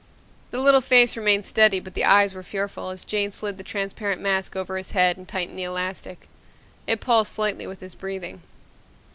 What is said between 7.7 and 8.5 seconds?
his breathing.